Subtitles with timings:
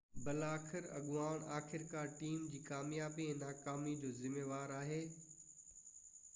[0.25, 5.01] بلاآخر اڳواڻ آخرڪار ٽيم جي ڪاميابي ۽ ناڪامي جو ذميوار آهي